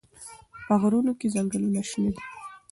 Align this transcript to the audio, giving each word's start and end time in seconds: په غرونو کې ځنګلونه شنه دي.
په 0.65 0.73
غرونو 0.81 1.11
کې 1.19 1.27
ځنګلونه 1.35 1.81
شنه 1.89 2.09
دي. 2.15 2.23